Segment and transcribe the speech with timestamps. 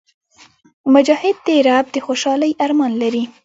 [0.93, 3.23] مجاهد د رب د خوشحالۍ ارمان لري.